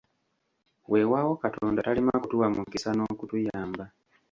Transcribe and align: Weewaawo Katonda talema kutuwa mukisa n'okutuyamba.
Weewaawo 0.87 1.35
Katonda 1.43 1.81
talema 1.87 2.13
kutuwa 2.21 2.47
mukisa 2.55 2.91
n'okutuyamba. 2.93 3.85